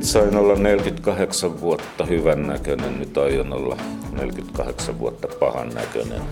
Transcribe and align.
sain 0.00 0.36
olla 0.36 0.54
48 0.54 1.60
vuotta 1.60 2.04
hyvän 2.04 2.46
näköinen, 2.46 2.98
nyt 2.98 3.18
aion 3.18 3.52
olla 3.52 3.76
48 4.12 4.98
vuotta 4.98 5.28
pahan 5.40 5.68
näköinen. 5.74 6.22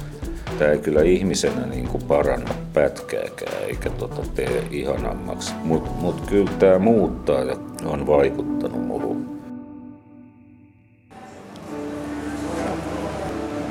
Tämä 0.58 0.71
ei 0.71 0.78
kyllä 0.78 1.02
ihmisenä 1.02 1.67
niin 1.67 1.89
kuin 1.89 2.04
paranna 2.04 2.54
pätkääkään 2.75 3.65
eikä 3.67 3.91
tota 3.91 4.23
tee 4.34 4.65
ihanammaksi, 4.70 5.54
mutta 5.65 5.91
mut 5.91 6.20
kyllä 6.20 6.50
tämä 6.58 6.78
muuttaa 6.78 7.41
ja 7.41 7.57
on 7.84 8.07
vaikuttanut 8.07 8.86
muuhun. 8.86 9.39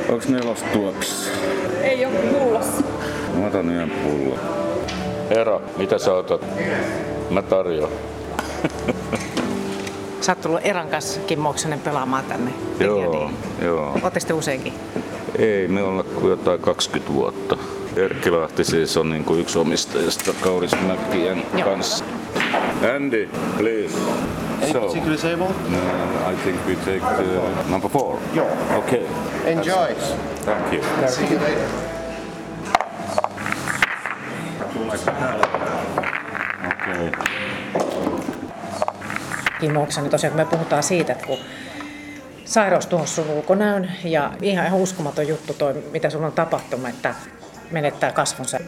Onks 0.10 0.28
nelos 0.28 0.64
tuoksissa? 0.74 1.32
Ei 1.82 2.06
ole 2.06 2.14
pullossa. 2.14 2.84
Mä 3.36 3.48
otan 3.48 3.70
yhden 3.70 3.92
pullon. 3.92 4.40
Eero, 5.30 5.62
mitä 5.78 5.98
sä 5.98 6.14
otat? 6.14 6.46
Mä 7.30 7.42
tarjoan. 7.42 7.92
Sä 10.28 10.32
oot 10.34 10.42
tullut 10.42 10.62
Eran 10.64 10.88
kanssa 10.88 11.20
Kimmoksanen 11.20 11.80
pelaamaan 11.80 12.26
tänne. 12.26 12.52
Joo, 12.80 13.32
joo. 13.62 14.00
Ootte 14.04 14.20
sitten 14.20 14.36
useinkin? 14.36 14.74
Ei, 15.38 15.68
me 15.68 15.84
olla 15.84 16.04
kuin 16.04 16.30
jotain 16.30 16.60
20 16.60 17.14
vuotta. 17.14 17.58
Erkki 17.96 18.32
Lahti 18.32 18.64
siis 18.64 18.98
on 18.98 19.10
niin 19.10 19.24
kuin 19.24 19.40
yksi 19.40 19.60
omistajista 19.60 20.34
Kaurismäkien 20.42 21.44
kanssa. 21.64 22.06
Andy, 22.96 23.30
please. 23.58 23.96
Any 24.64 24.74
particular 24.74 25.18
table? 25.18 25.56
No, 25.70 26.32
I 26.32 26.36
think 26.44 26.68
we 26.68 26.76
take 26.76 27.02
uh, 27.02 27.70
number 27.70 27.90
four. 27.92 28.20
Yeah. 28.36 28.78
Okay. 28.78 29.06
Enjoy. 29.46 29.96
Thank 30.46 30.74
you. 30.74 30.84
See 31.08 31.28
you 31.32 31.40
later. 31.40 31.68
Okay. 36.68 37.47
Kimmo 39.60 39.84
Oksanen, 39.84 40.12
tosiaan 40.12 40.32
kun 40.36 40.46
me 40.46 40.50
puhutaan 40.58 40.84
siitä, 40.84 41.12
että 41.14 41.26
kun 41.28 41.38
sairaus 42.46 42.88
tuohon 42.88 43.08
sun 43.08 43.30
ulkonäön 43.30 43.92
ja 44.04 44.34
ihan, 44.42 44.66
ihan 44.66 44.80
uskomaton 44.80 45.28
juttu 45.28 45.54
toi, 45.54 45.84
mitä 45.92 46.10
sulla 46.10 46.26
on 46.26 46.32
tapahtunut, 46.32 46.90
että 46.90 47.16
menettää 47.72 48.12
kasvonsa. 48.12 48.60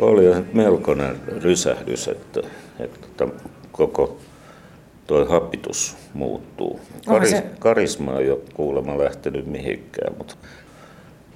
Oli 0.00 0.24
melkoinen 0.52 1.20
rysähdys, 1.42 2.08
että, 2.08 2.40
että, 2.80 2.98
että 3.24 3.26
koko 3.72 4.18
tuo 5.06 5.24
hapitus 5.24 5.96
muuttuu. 6.14 6.80
Karis, 7.06 7.30
se- 7.30 7.44
Karisma 7.58 8.18
ei 8.18 8.30
ole 8.30 8.40
kuulemma 8.54 8.98
lähtenyt 8.98 9.46
mihinkään, 9.46 10.14
mutta 10.18 10.34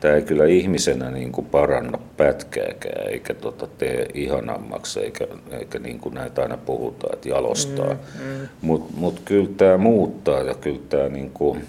tämä 0.01 0.15
ei 0.15 0.23
kyllä 0.23 0.45
ihmisenä 0.45 1.11
niin 1.11 1.33
kuin 1.33 1.47
paranna 1.47 1.99
pätkääkään, 2.17 3.09
eikä 3.11 3.35
tota 3.35 3.67
tee 3.67 4.07
ihanammaksi, 4.15 5.01
eikä, 5.01 5.27
eikä 5.51 5.79
niin 5.79 6.01
kuin 6.01 6.15
näitä 6.15 6.43
aina 6.43 6.57
puhutaan, 6.57 7.15
että 7.15 7.29
jalostaa. 7.29 7.95
Mm, 7.95 8.25
mm. 8.25 8.49
Mutta 8.63 8.93
mut 8.97 9.23
kyllä 9.25 9.51
tämä 9.57 9.77
muuttaa 9.77 10.41
ja 10.41 10.55
kyllä 10.55 10.81
tämä 10.89 11.09
niin 11.09 11.31
kuin 11.31 11.67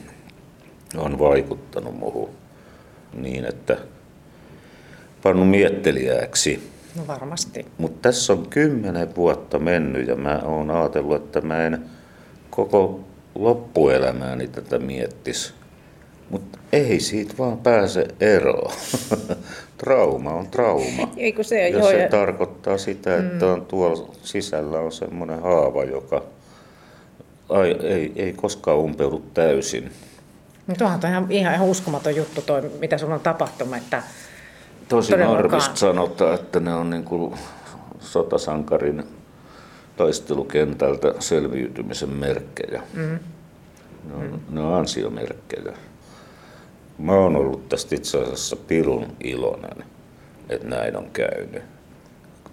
on 0.97 1.19
vaikuttanut 1.19 1.99
muuhun 1.99 2.29
niin, 3.13 3.45
että 3.45 3.77
pannut 5.23 5.49
miettelijäksi. 5.49 6.71
No 6.95 7.07
varmasti. 7.07 7.65
Mutta 7.77 7.99
tässä 8.02 8.33
on 8.33 8.47
kymmenen 8.49 9.15
vuotta 9.15 9.59
mennyt 9.59 10.07
ja 10.07 10.15
mä 10.15 10.41
oon 10.43 10.71
ajatellut, 10.71 11.15
että 11.15 11.41
mä 11.41 11.65
en 11.65 11.85
koko 12.49 12.99
loppuelämääni 13.35 14.47
tätä 14.47 14.79
miettisi. 14.79 15.53
Mutta 16.31 16.59
ei 16.71 16.99
siitä 16.99 17.33
vaan 17.37 17.57
pääse 17.57 18.07
eroon. 18.19 18.71
trauma 19.77 20.33
on 20.33 20.47
trauma. 20.47 21.11
Ei 21.17 21.33
kun 21.33 21.45
se, 21.45 21.69
ja 21.69 21.77
joo, 21.77 21.89
se 21.89 22.01
ja- 22.01 22.09
tarkoittaa 22.09 22.77
sitä, 22.77 23.17
että 23.17 23.45
on 23.47 23.65
tuolla 23.65 24.13
sisällä 24.23 24.79
on 24.79 24.91
semmoinen 24.91 25.41
haava, 25.41 25.83
joka 25.83 26.23
ai, 27.49 27.71
ei, 27.83 28.11
ei 28.15 28.33
koskaan 28.33 28.77
umpeudu 28.77 29.23
täysin. 29.33 29.91
No 30.67 30.75
tuohan 30.77 30.99
on 31.03 31.31
ihan, 31.31 31.31
ihan, 31.31 31.67
uskomaton 31.67 32.15
juttu 32.15 32.41
toi, 32.41 32.71
mitä 32.79 32.97
sulla 32.97 33.13
on 33.13 33.19
tapahtunut, 33.19 33.75
että 33.75 34.03
Tosi 34.89 35.14
harvista 35.17 35.75
sanotaan, 35.75 36.36
että 36.36 36.59
ne 36.59 36.73
on 36.73 36.89
niin 36.89 37.03
kuin 37.03 37.33
sotasankarin 37.99 39.03
taistelukentältä 39.97 41.14
selviytymisen 41.20 42.09
merkkejä. 42.09 42.83
Mm. 42.93 43.20
Ne, 44.03 44.14
on, 44.14 44.41
ne 44.49 44.61
on 44.61 44.73
ansiomerkkejä. 44.73 45.73
Mä 47.02 47.14
oon 47.14 47.36
ollut 47.36 47.70
tästä 47.70 47.95
itse 47.95 48.17
asiassa 48.17 48.56
pirun 48.56 49.06
iloinen, 49.23 49.84
että 50.50 50.67
näin 50.67 50.98
on 50.98 51.10
käynyt. 51.14 51.64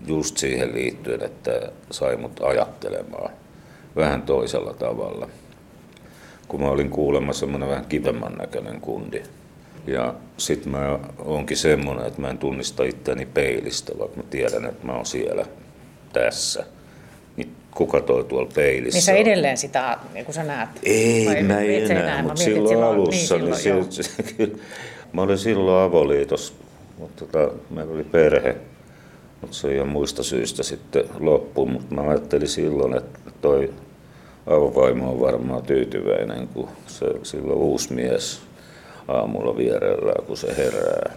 Just 0.07 0.37
siihen 0.37 0.75
liittyen, 0.75 1.23
että 1.23 1.73
sai 1.91 2.17
mut 2.17 2.41
ajattelemaan 2.43 3.31
vähän 3.97 4.23
toisella 4.23 4.75
tavalla. 4.75 5.29
Kun 6.49 6.61
mä 6.61 6.69
olin 6.69 6.91
kuulemma 6.91 7.33
semmoinen 7.33 7.69
vähän 7.69 7.85
kivemman 7.85 8.35
näköinen 8.35 8.81
kundi. 8.81 9.23
Ja 9.87 10.15
sit 10.37 10.67
mä 10.67 10.99
oonkin 11.19 11.57
semmoinen, 11.57 12.07
että 12.07 12.21
mä 12.21 12.31
en 12.31 12.39
tunnista 12.39 12.85
itseäni 12.85 13.27
peilistä, 13.27 13.93
vaikka 13.99 14.17
mä 14.17 14.23
tiedän, 14.31 14.65
että 14.65 14.87
mä 14.87 14.93
oon 14.93 15.07
siellä 15.07 15.47
tässä. 16.13 16.65
Niin 17.39 17.53
kuka 17.75 18.01
toi 18.01 18.25
tuolla 18.25 18.51
peilissä 18.55 18.97
niin 18.97 19.03
sä 19.03 19.13
edelleen 19.13 19.57
sitä, 19.57 19.99
niin 20.15 20.25
kun 20.25 20.35
sä 20.35 20.45
näet. 20.45 20.69
Ei, 20.83 21.27
Vai 21.27 21.43
mä 21.43 21.61
en 21.61 21.91
enää, 21.91 22.17
Mä 22.17 22.23
mutta 22.23 22.39
mietin, 22.39 22.55
silloin, 22.55 22.75
että 22.75 22.89
alussa, 22.89 23.39
niin, 23.39 23.57
silloin, 23.57 23.93
se, 23.93 24.03
se, 24.03 24.23
kyllä, 24.23 24.59
mä 25.13 25.23
olin 25.23 25.39
silloin 25.39 25.85
avoliitos, 25.85 26.55
mutta 26.99 27.25
tota, 27.27 27.55
meillä 27.71 27.95
oli 27.95 28.05
perhe, 28.05 28.57
mutta 29.41 29.57
se 29.57 29.75
ihan 29.75 29.89
muista 29.89 30.23
syistä 30.23 30.63
sitten 30.63 31.05
loppu, 31.21 31.67
mutta 31.67 31.95
mä 31.95 32.01
ajattelin 32.01 32.49
silloin, 32.49 32.97
että 32.97 33.19
toi 33.41 33.73
avovaimo 34.47 35.11
on 35.11 35.21
varmaan 35.21 35.63
tyytyväinen, 35.63 36.49
kun 36.49 36.69
se 36.87 37.07
silloin 37.23 37.59
uusi 37.59 37.93
mies 37.93 38.48
aamulla 39.09 39.57
vierellään, 39.57 40.27
kun 40.27 40.37
se 40.37 40.57
herää. 40.57 41.13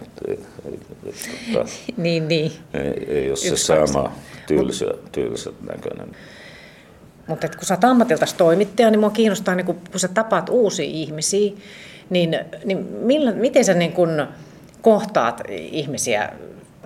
Tota, 1.52 1.68
Niin, 1.96 2.28
niin. 2.28 2.52
ei, 2.74 3.04
ei 3.08 3.28
ole 3.28 3.36
se 3.36 3.56
sama 3.56 4.12
tylsä, 4.46 4.86
tylsä 5.12 5.50
näköinen. 5.68 6.16
Mutta 7.26 7.48
kun 7.48 7.64
sä 7.66 7.74
oot 7.74 7.84
ammatiltasi 7.84 8.36
toimittaja, 8.36 8.90
niin 8.90 9.00
mua 9.00 9.10
kiinnostaa, 9.10 9.54
niin 9.54 9.66
kun, 9.66 9.80
kun 9.90 10.00
sä 10.00 10.08
tapaat 10.08 10.48
uusia 10.48 10.84
ihmisiä, 10.84 11.52
niin, 12.10 12.38
niin 12.64 12.78
millä, 12.78 13.32
miten 13.32 13.64
sä 13.64 13.74
niin 13.74 13.92
kun 13.92 14.26
kohtaat 14.82 15.40
ihmisiä 15.50 16.32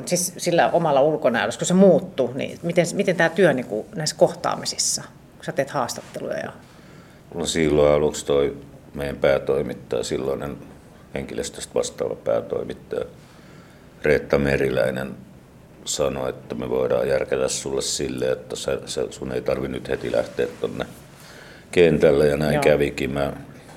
siis 0.04 0.32
sillä 0.36 0.70
omalla 0.70 1.00
ulkonäöllä, 1.00 1.58
kun 1.58 1.66
se 1.66 1.74
muuttuu, 1.74 2.32
niin 2.34 2.58
miten, 2.62 2.86
miten 2.94 3.16
tämä 3.16 3.28
työ 3.28 3.52
niin 3.52 3.66
kun 3.66 3.84
näissä 3.94 4.16
kohtaamisissa, 4.16 5.02
kun 5.36 5.44
sä 5.44 5.52
teet 5.52 5.70
haastatteluja 5.70 6.38
ja 6.38 6.52
No 7.34 7.46
silloin 7.46 7.92
aluksi 7.92 8.26
toi 8.26 8.56
meidän 8.94 9.16
päätoimittaja, 9.16 10.04
silloinen 10.04 10.56
henkilöstöstä 11.16 11.74
vastaava 11.74 12.14
päätoimittaja 12.14 13.04
Reetta 14.02 14.38
Meriläinen 14.38 15.14
sanoi, 15.84 16.30
että 16.30 16.54
me 16.54 16.70
voidaan 16.70 17.08
järkätä 17.08 17.48
sulle 17.48 17.82
sille, 17.82 18.30
että 18.30 18.56
sä, 18.56 18.78
sä, 18.86 19.06
sun 19.10 19.32
ei 19.32 19.40
tarvi 19.40 19.68
nyt 19.68 19.88
heti 19.88 20.12
lähteä 20.12 20.46
tonne 20.60 20.86
kentälle 21.70 22.26
ja 22.26 22.36
näin 22.36 22.54
Joo. 22.54 22.62
kävikin. 22.62 23.10
Mä 23.10 23.32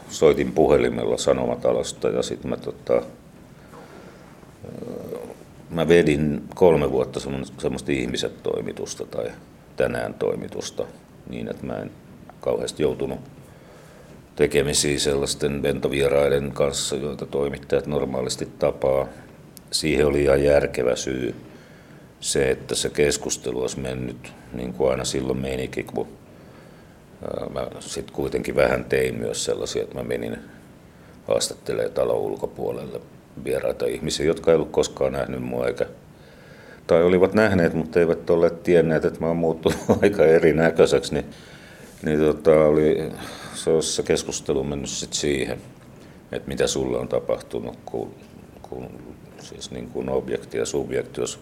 soitin 0.09 0.51
puhelimella 0.51 1.17
Sanomatalosta 1.17 2.09
ja 2.09 2.23
sitten 2.23 2.49
mä 2.49 2.57
tota, 2.57 3.01
mä 5.69 5.87
vedin 5.87 6.43
kolme 6.55 6.91
vuotta 6.91 7.19
semmo- 7.19 7.61
semmoista 7.61 7.91
ihmiset 7.91 8.43
toimitusta 8.43 9.05
tai 9.05 9.31
tänään 9.77 10.13
toimitusta 10.13 10.85
niin, 11.29 11.47
että 11.47 11.65
mä 11.65 11.75
en 11.75 11.91
kauheasti 12.41 12.83
joutunut 12.83 13.19
tekemisiin 14.39 14.99
sellaisten 14.99 15.63
ventovieraiden 15.63 16.51
kanssa, 16.51 16.95
joita 16.95 17.25
toimittajat 17.25 17.87
normaalisti 17.87 18.47
tapaa. 18.59 19.07
Siihen 19.71 20.05
oli 20.05 20.23
ihan 20.23 20.43
järkevä 20.43 20.95
syy 20.95 21.35
se, 22.19 22.51
että 22.51 22.75
se 22.75 22.89
keskustelu 22.89 23.61
olisi 23.61 23.79
mennyt 23.79 24.33
niin 24.53 24.73
kuin 24.73 24.91
aina 24.91 25.05
silloin 25.05 25.39
menikin, 25.39 25.85
kun 25.85 26.07
mä 27.53 27.67
sitten 27.79 28.15
kuitenkin 28.15 28.55
vähän 28.55 28.85
tein 28.85 29.15
myös 29.15 29.45
sellaisia, 29.45 29.83
että 29.83 29.95
mä 29.95 30.03
menin 30.03 30.37
haastattelemaan 31.27 31.93
talon 31.93 32.17
ulkopuolelle 32.17 33.01
vieraita 33.43 33.85
ihmisiä, 33.85 34.25
jotka 34.25 34.51
ei 34.51 34.55
ollut 34.55 34.71
koskaan 34.71 35.13
nähnyt 35.13 35.43
mua 35.43 35.67
eikä 35.67 35.85
tai 36.87 37.03
olivat 37.03 37.33
nähneet, 37.33 37.73
mutta 37.73 37.99
eivät 37.99 38.29
olleet 38.29 38.63
tienneet, 38.63 39.05
että 39.05 39.19
mä 39.19 39.27
oon 39.27 39.37
muuttunut 39.37 39.79
aika 40.01 40.25
erinäköiseksi, 40.25 41.13
niin, 41.13 41.25
niin 42.03 42.19
tota, 42.19 42.51
oli 42.51 43.11
se, 43.55 43.81
se 43.81 44.03
keskustelu 44.03 44.63
mennyt 44.63 44.89
sit 44.89 45.13
siihen, 45.13 45.57
että 46.31 46.47
mitä 46.47 46.67
sulle 46.67 46.97
on 46.97 47.07
tapahtunut, 47.07 47.77
kun, 47.85 48.13
kun 48.61 48.87
siis 49.39 49.71
niin 49.71 49.89
kuin 49.89 50.09
objekti 50.09 50.57
ja 50.57 50.65
subjekti 50.65 51.21
olisi 51.21 51.39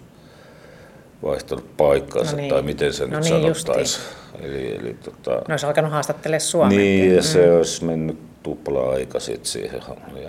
vaihtanut 1.24 1.78
paikkaansa, 1.78 2.32
No 2.32 2.38
niin. 2.38 2.50
tai 2.50 2.62
miten 2.62 2.94
se 2.94 3.04
No 3.08 3.10
nyt 3.10 3.20
niin, 3.30 3.42
sanottaisi. 3.42 4.00
Eli, 4.42 4.76
eli 4.76 4.94
tota, 4.94 5.32
ne 5.32 5.54
olisi 5.54 5.66
alkanut 5.66 5.92
haastattelemaan 5.92 6.42
Suomea. 6.42 6.78
niin, 6.80 7.16
ja 7.16 7.24
se 7.24 7.52
olisi 7.52 7.86
mennyt 7.86 8.18
tupla 8.44 8.90
aika 8.90 9.20
sitten 9.20 9.46
siihen. 9.46 9.82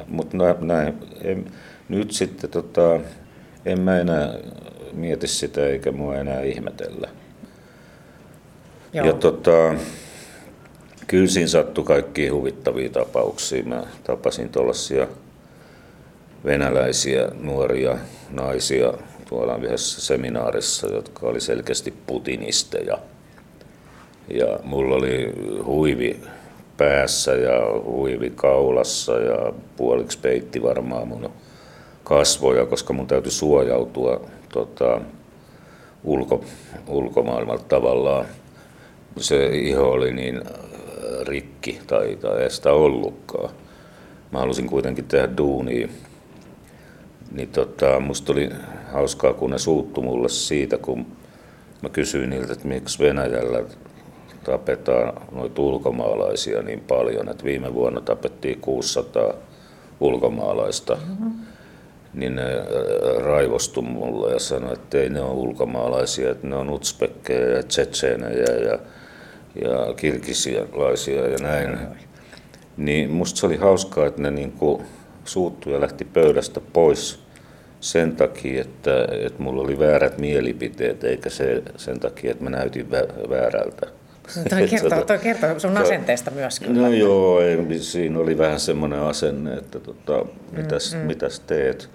Mutta 0.06 0.36
näin, 0.60 0.94
en, 1.22 1.52
nyt 1.88 2.10
sitten 2.12 2.50
tota, 2.50 3.00
en 3.66 3.80
mä 3.80 4.00
enää 4.00 4.34
mieti 4.92 5.26
sitä 5.28 5.66
eikä 5.66 5.92
mua 5.92 6.16
enää 6.16 6.42
ihmetellä. 6.42 7.08
Joo. 8.92 9.06
Ja 9.06 9.12
tota, 9.12 9.74
Kyllä 11.08 11.26
siinä 11.26 11.48
sattui 11.48 11.84
kaikki 11.84 12.28
huvittavia 12.28 12.88
tapauksia. 12.88 13.64
Mä 13.64 13.82
tapasin 14.04 14.48
tuollaisia 14.48 15.06
venäläisiä 16.44 17.28
nuoria 17.40 17.98
naisia 18.30 18.92
tuolla 19.28 19.56
yhdessä 19.56 20.00
seminaarissa, 20.00 20.86
jotka 20.86 21.26
oli 21.26 21.40
selkeästi 21.40 21.94
putinisteja. 22.06 22.98
Ja 24.28 24.58
mulla 24.64 24.94
oli 24.94 25.32
huivi 25.64 26.20
päässä 26.76 27.32
ja 27.32 27.60
huivi 27.84 28.32
kaulassa 28.36 29.12
ja 29.12 29.52
puoliksi 29.76 30.18
peitti 30.18 30.62
varmaan 30.62 31.08
mun 31.08 31.30
kasvoja, 32.04 32.66
koska 32.66 32.92
mun 32.92 33.06
täytyy 33.06 33.32
suojautua 33.32 34.20
tota, 34.52 35.00
ulko, 36.04 36.44
ulkomaailmalta 36.86 37.64
tavallaan. 37.68 38.26
Se 39.16 39.46
iho 39.46 39.90
oli 39.90 40.12
niin 40.12 40.42
rikki 41.22 41.80
tai, 41.86 42.16
tai 42.16 42.42
ei 42.42 42.50
sitä 42.50 42.72
ollutkaan. 42.72 43.50
Mä 44.32 44.38
halusin 44.38 44.66
kuitenkin 44.66 45.04
tehdä 45.04 45.36
duunia. 45.36 45.88
Niin 47.32 47.48
tota, 47.48 48.00
musta 48.00 48.32
oli 48.32 48.50
hauskaa, 48.92 49.34
kun 49.34 49.50
ne 49.50 49.58
suuttu 49.58 50.02
mulle 50.02 50.28
siitä, 50.28 50.78
kun 50.78 51.06
mä 51.82 51.88
kysyin 51.88 52.30
niiltä, 52.30 52.52
että 52.52 52.68
miksi 52.68 52.98
Venäjällä 52.98 53.64
tapetaan 54.44 55.12
noita 55.32 55.62
ulkomaalaisia 55.62 56.62
niin 56.62 56.80
paljon, 56.80 57.28
että 57.28 57.44
viime 57.44 57.74
vuonna 57.74 58.00
tapettiin 58.00 58.60
600 58.60 59.34
ulkomaalaista. 60.00 60.94
Mm-hmm. 60.94 61.32
Niin 62.14 62.36
ne 62.36 62.42
äh, 62.42 63.24
raivostu 63.24 63.82
mulle 63.82 64.32
ja 64.32 64.38
sanoi, 64.38 64.72
että 64.72 64.98
ei 64.98 65.10
ne 65.10 65.20
ole 65.20 65.32
ulkomaalaisia, 65.32 66.30
että 66.30 66.46
ne 66.46 66.56
on 66.56 66.70
utspekkejä 66.70 67.48
ja 67.48 67.62
tsetseenejä 67.62 68.54
ja, 68.54 68.78
ja 69.62 69.94
kirkisialaisia 69.96 71.28
ja 71.28 71.38
näin. 71.42 71.78
Niin 72.76 73.10
musta 73.10 73.40
se 73.40 73.46
oli 73.46 73.56
hauskaa, 73.56 74.06
että 74.06 74.22
ne 74.22 74.30
niinku 74.30 74.82
suuttui 75.24 75.72
ja 75.72 75.80
lähti 75.80 76.04
pöydästä 76.04 76.60
pois 76.72 77.20
sen 77.80 78.16
takia, 78.16 78.60
että, 78.60 79.08
että 79.10 79.42
mulla 79.42 79.62
oli 79.62 79.78
väärät 79.78 80.18
mielipiteet, 80.18 81.04
eikä 81.04 81.30
se 81.30 81.62
sen 81.76 82.00
takia, 82.00 82.30
että 82.30 82.44
mä 82.44 82.50
näytin 82.50 82.90
väärältä. 83.30 83.86
Toi 84.50 84.68
kertoo, 84.70 85.04
toi 85.04 85.18
kertoo 85.18 85.58
sun 85.58 85.76
asenteesta 85.76 86.30
myös 86.30 86.60
kyllä. 86.60 86.82
No 86.82 86.92
joo, 86.92 87.40
ei, 87.40 87.78
siinä 87.80 88.18
oli 88.18 88.38
vähän 88.38 88.60
semmoinen 88.60 89.00
asenne, 89.00 89.54
että 89.54 89.80
tota, 89.80 90.24
mitäs, 90.52 90.94
mm, 90.94 91.00
mm. 91.00 91.06
mitäs 91.06 91.40
teet. 91.40 91.90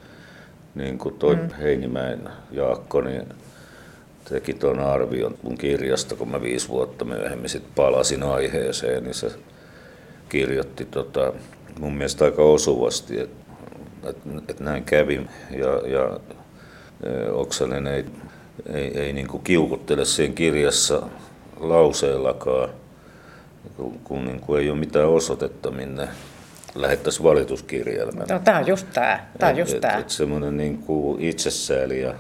Niin 0.75 0.97
kuin 0.97 1.15
toi 1.15 1.35
mm. 1.35 1.49
Heinimäen 1.61 2.29
Jaakko 2.51 3.01
niin 3.01 3.23
teki 4.33 4.53
tuon 4.53 4.79
arvion 4.79 5.37
mun 5.41 5.57
kirjasta, 5.57 6.15
kun 6.15 6.29
mä 6.29 6.41
viisi 6.41 6.69
vuotta 6.69 7.05
myöhemmin 7.05 7.49
sit 7.49 7.63
palasin 7.75 8.23
aiheeseen, 8.23 9.03
niin 9.03 9.13
se 9.13 9.31
kirjoitti 10.29 10.85
tota, 10.85 11.33
mun 11.79 11.95
mielestä 11.95 12.25
aika 12.25 12.43
osuvasti, 12.43 13.19
että 13.19 13.43
et, 14.09 14.17
et 14.47 14.59
näin 14.59 14.83
kävi. 14.83 15.27
Ja, 15.51 15.87
ja 15.87 16.19
e, 17.03 17.31
Oksanen 17.31 17.87
ei, 17.87 18.05
ei, 18.73 18.99
ei 18.99 19.13
niin 19.13 19.27
kuin 19.27 19.43
kiukuttele 19.43 20.05
siinä 20.05 20.35
kirjassa 20.35 21.01
lauseellakaan, 21.59 22.69
kun, 23.77 23.99
kun 24.03 24.25
niin 24.25 24.39
kuin 24.39 24.61
ei 24.61 24.69
ole 24.69 24.79
mitään 24.79 25.09
osoitetta, 25.09 25.71
minne 25.71 26.07
lähettäisiin 26.75 27.23
valituskirjelmän. 27.23 28.27
No, 28.29 28.39
tämä 28.39 28.57
on 28.57 28.67
just 28.67 28.87
tämä. 28.93 29.25
tämä 29.39 29.51
on 29.51 29.57
just 29.57 29.81
tämä. 29.81 30.03
Semmoinen 30.07 30.57
niin 30.57 30.83
itsesääli 31.19 32.01
ja 32.01 32.13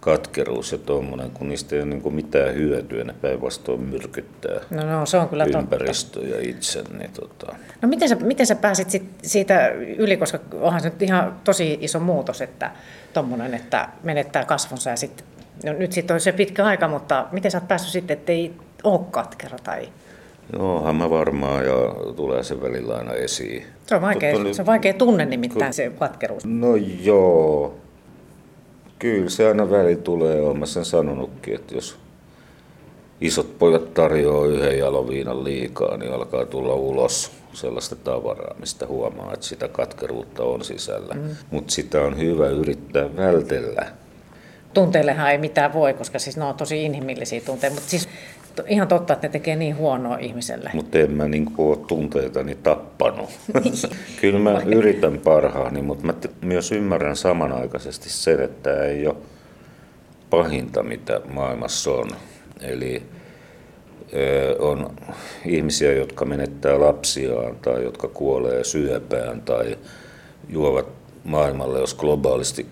katkeruus 0.00 0.72
ja 0.72 0.78
tuommoinen, 0.78 1.30
kun 1.30 1.48
niistä 1.48 1.76
ei 1.76 1.82
ole 1.82 1.90
niin 1.90 2.14
mitään 2.14 2.54
hyötyä, 2.54 3.04
ne 3.04 3.14
päinvastoin 3.22 3.80
myrkyttää 3.80 4.60
no, 4.70 4.98
no, 4.98 5.06
se 5.06 5.16
on 5.16 5.28
kyllä 5.28 5.44
ympäristö 5.44 6.20
totta. 6.20 6.34
ja 6.34 6.50
itse. 6.50 6.82
Niin 6.98 7.10
tota. 7.12 7.56
No 7.82 7.88
miten 7.88 8.08
sä, 8.08 8.14
miten 8.14 8.46
sä 8.46 8.54
pääsit 8.54 8.90
sit 8.90 9.10
siitä 9.22 9.68
yli, 9.98 10.16
koska 10.16 10.38
onhan 10.60 10.80
se 10.80 10.88
nyt 10.88 11.02
ihan 11.02 11.40
tosi 11.44 11.78
iso 11.80 12.00
muutos, 12.00 12.40
että 12.40 12.70
tommonen, 13.12 13.54
että 13.54 13.88
menettää 14.02 14.44
kasvonsa 14.44 14.90
ja 14.90 14.96
sitten 14.96 15.26
No 15.64 15.72
nyt 15.72 15.92
sitten 15.92 16.14
on 16.14 16.20
se 16.20 16.32
pitkä 16.32 16.64
aika, 16.64 16.88
mutta 16.88 17.26
miten 17.32 17.50
sä 17.50 17.58
oot 17.58 17.68
päässyt 17.68 17.92
sitten, 17.92 18.18
ettei 18.18 18.52
ole 18.84 19.00
katkera 19.10 19.58
tai... 19.64 19.88
Joo, 20.52 20.92
mä 20.92 21.10
varmaan 21.10 21.64
ja 21.64 21.74
tulee 22.16 22.42
se 22.42 22.62
välillä 22.62 22.94
aina 22.94 23.12
esiin. 23.12 23.64
Se 23.86 23.94
on 23.94 24.02
vaikea, 24.02 24.32
Totta, 24.32 24.54
se 24.54 24.62
on 24.62 24.66
vaikea 24.66 24.94
tunne 24.94 25.24
nimittäin 25.24 25.64
kun... 25.64 25.72
se 25.72 25.92
katkeruus. 25.98 26.46
No 26.46 26.76
joo, 27.02 27.76
kyllä 28.98 29.30
se 29.30 29.48
aina 29.48 29.70
väli 29.70 29.96
tulee, 29.96 30.40
olen 30.40 30.58
mä 30.58 30.66
sen 30.66 30.84
sanonutkin, 30.84 31.54
että 31.54 31.74
jos 31.74 31.96
isot 33.20 33.58
pojat 33.58 33.94
tarjoaa 33.94 34.46
yhden 34.46 34.78
jaloviinan 34.78 35.44
liikaa, 35.44 35.96
niin 35.96 36.12
alkaa 36.12 36.46
tulla 36.46 36.74
ulos 36.74 37.30
sellaista 37.52 37.96
tavaraa, 37.96 38.54
mistä 38.60 38.86
huomaa, 38.86 39.34
että 39.34 39.46
sitä 39.46 39.68
katkeruutta 39.68 40.42
on 40.42 40.64
sisällä. 40.64 41.14
Mm. 41.14 41.36
Mutta 41.50 41.74
sitä 41.74 42.00
on 42.00 42.18
hyvä 42.18 42.48
yrittää 42.48 43.16
vältellä 43.16 43.86
tunteillehan 44.74 45.30
ei 45.30 45.38
mitään 45.38 45.72
voi, 45.72 45.94
koska 45.94 46.18
siis 46.18 46.36
ne 46.36 46.44
on 46.44 46.54
tosi 46.54 46.84
inhimillisiä 46.84 47.40
tunteita, 47.40 47.74
mutta 47.74 47.90
siis 47.90 48.08
ihan 48.66 48.88
totta, 48.88 49.12
että 49.12 49.26
ne 49.26 49.32
tekee 49.32 49.56
niin 49.56 49.76
huonoa 49.76 50.16
ihmiselle. 50.18 50.70
Mutta 50.74 50.98
en 50.98 51.10
mä 51.10 51.28
niin 51.28 51.46
ole 51.58 51.76
tunteitani 51.76 52.54
tappanut. 52.54 53.30
Kyllä 54.20 54.38
mä 54.38 54.62
yritän 54.66 55.18
parhaani, 55.18 55.82
mutta 55.82 56.06
mä 56.06 56.14
myös 56.42 56.72
ymmärrän 56.72 57.16
samanaikaisesti 57.16 58.10
sen, 58.10 58.40
että 58.40 58.84
ei 58.84 59.06
ole 59.06 59.16
pahinta, 60.30 60.82
mitä 60.82 61.20
maailmassa 61.32 61.90
on. 61.90 62.10
Eli 62.60 63.02
on 64.58 64.90
ihmisiä, 65.46 65.92
jotka 65.92 66.24
menettää 66.24 66.80
lapsiaan 66.80 67.56
tai 67.56 67.84
jotka 67.84 68.08
kuolee 68.08 68.64
syöpään 68.64 69.42
tai 69.42 69.78
juovat 70.48 70.86
maailmalle, 71.24 71.80
jos 71.80 71.94
globaalisti 71.94 72.66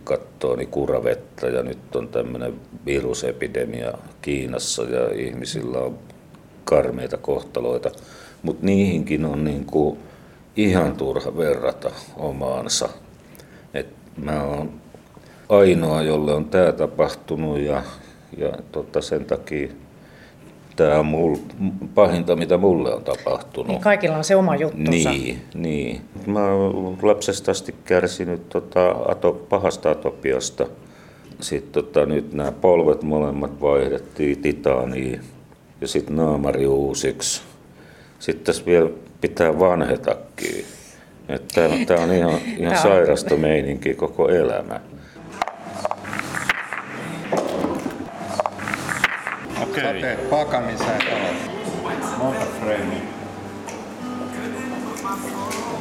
niin 0.56 0.68
kuravettä 0.68 1.46
ja 1.46 1.62
nyt 1.62 1.96
on 1.96 2.08
tämmöinen 2.08 2.54
virusepidemia 2.86 3.92
Kiinassa 4.22 4.82
ja 4.82 5.12
ihmisillä 5.14 5.78
on 5.78 5.98
karmeita 6.64 7.16
kohtaloita, 7.16 7.90
mutta 8.42 8.66
niihinkin 8.66 9.24
on 9.24 9.44
niin 9.44 9.64
kuin 9.64 9.98
ihan 10.56 10.96
turha 10.96 11.36
verrata 11.36 11.90
omaansa. 12.16 12.88
Et 13.74 13.86
mä 14.16 14.42
oon 14.42 14.72
ainoa, 15.48 16.02
jolle 16.02 16.34
on 16.34 16.44
tämä 16.44 16.72
tapahtunut 16.72 17.58
ja, 17.58 17.82
ja 18.36 18.52
tota 18.72 19.00
sen 19.00 19.24
takia 19.24 19.68
tämä 20.76 20.98
on 20.98 21.06
mul, 21.06 21.36
pahinta, 21.94 22.36
mitä 22.36 22.58
mulle 22.58 22.94
on 22.94 23.04
tapahtunut. 23.04 23.68
Niin 23.68 23.80
kaikilla 23.80 24.16
on 24.16 24.24
se 24.24 24.36
oma 24.36 24.56
juttunsa. 24.56 25.10
Niin, 25.10 25.42
niin. 25.54 26.00
Mä 26.26 26.46
oon 26.52 26.98
lapsesta 27.02 27.50
asti 27.50 27.74
kärsinyt 27.84 28.48
tota, 28.48 28.90
ato, 29.08 29.32
pahasta 29.32 29.90
atopiasta. 29.90 30.66
Sitten 31.40 31.84
tota, 31.84 32.06
nyt 32.06 32.32
nämä 32.32 32.52
polvet 32.52 33.02
molemmat 33.02 33.60
vaihdettiin 33.60 34.42
titaaniin 34.42 35.20
ja 35.80 35.88
sitten 35.88 36.16
naamari 36.16 36.66
uusiksi. 36.66 37.42
Sitten 38.18 38.46
tässä 38.46 38.66
vielä 38.66 38.90
pitää 39.20 39.58
vanhetakin. 39.58 40.64
Tämä 41.86 42.02
on 42.02 42.12
ihan, 42.12 42.38
ihan 42.58 42.78
sairasta 42.78 43.36
meininki 43.36 43.94
koko 43.94 44.28
elämä. 44.28 44.80
Okei. 49.76 49.90
Okay. 49.90 50.00
Sä 50.00 50.06
teet 50.06 50.66
niin 50.66 50.78
sä 50.78 50.96
et 50.96 51.04
Monta 52.18 52.46
freimiä? 52.60 53.00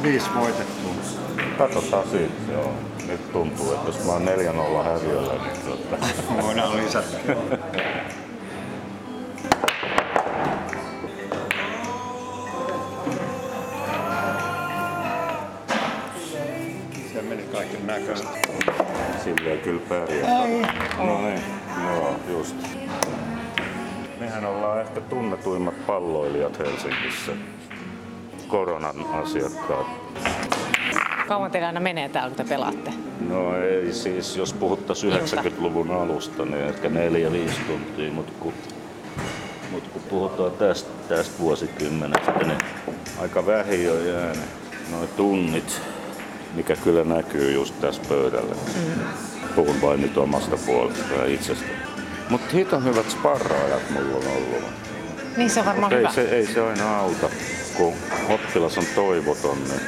Viisi 0.02 0.26
voitettua. 0.34 0.94
Katsotaan 1.58 2.08
siitä, 2.10 2.52
joo. 2.52 2.72
Nyt 3.06 3.32
tuntuu, 3.32 3.72
että 3.72 3.88
jos 3.88 4.04
mä 4.04 4.12
oon 4.12 4.22
4-0 4.22 4.84
häviöllä, 4.84 5.32
niin 5.32 5.62
tuota... 5.64 6.06
Voidaan 6.42 6.76
lisätä. 6.76 7.18
Kaiken 17.52 17.86
näköistä. 17.86 18.28
Silleen 19.24 19.58
kyllä 19.58 19.80
pärjää. 19.88 20.30
No 20.98 21.20
niin, 21.22 21.42
joo, 21.84 22.16
just. 22.28 22.56
Mehän 24.26 24.44
ollaan 24.44 24.80
ehkä 24.80 25.00
tunnetuimmat 25.00 25.86
palloilijat 25.86 26.58
Helsingissä. 26.58 27.32
Koronan 28.48 29.06
asiakkaat. 29.12 29.86
Kauan 31.28 31.50
teillä 31.50 31.66
aina 31.66 31.80
menee 31.80 32.08
täällä, 32.08 32.28
kun 32.28 32.46
te 32.46 32.54
pelaatte? 32.54 32.92
No 33.28 33.56
ei 33.56 33.92
siis, 33.92 34.36
jos 34.36 34.52
puhuttaisiin 34.52 35.12
90-luvun 35.12 35.90
alusta, 35.90 36.44
niin 36.44 36.64
ehkä 36.64 36.88
4-5 36.88 36.92
tuntia, 37.66 38.12
mutta 38.12 38.32
kun, 38.40 38.52
mut 39.70 39.88
kun 39.88 40.02
puhutaan 40.02 40.52
tästä, 40.52 40.90
tästä 41.08 41.38
vuosikymmenestä, 41.38 42.32
niin 42.32 42.58
aika 43.20 43.46
vähin 43.46 43.92
on 43.92 44.06
jäänyt 44.06 44.48
noin 44.90 45.08
tunnit, 45.16 45.82
mikä 46.54 46.76
kyllä 46.76 47.04
näkyy 47.04 47.52
just 47.52 47.80
tässä 47.80 48.02
pöydällä. 48.08 48.54
Mm. 48.54 49.02
Puhun 49.54 49.82
vain 49.82 50.00
nyt 50.00 50.18
omasta 50.18 50.56
puolesta 50.66 51.14
ja 51.14 51.26
itsestä. 51.26 51.85
Mutta 52.28 52.46
hiton 52.52 52.84
hyvät 52.84 53.10
sparraajat 53.10 53.90
mulla 53.90 54.16
on 54.16 54.26
ollut. 54.26 54.64
Niin 55.36 55.50
se 55.50 55.60
on 55.60 55.66
varmaan 55.66 55.92
ei 55.92 55.98
hyvä. 55.98 56.10
se, 56.12 56.22
ei 56.22 56.46
se 56.46 56.60
aina 56.60 56.98
auta, 56.98 57.30
kun 57.76 57.94
oppilas 58.28 58.78
on 58.78 58.84
toivoton. 58.94 59.58
Niin. 59.64 59.80